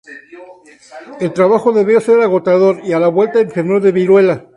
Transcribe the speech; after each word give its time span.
El 1.19 1.31
trabajo 1.31 1.71
debió 1.71 2.01
ser 2.01 2.21
agotador 2.21 2.79
y 2.83 2.93
a 2.93 2.99
la 2.99 3.07
vuelta 3.07 3.39
enfermó 3.39 3.79
de 3.79 3.91
viruela. 3.91 4.47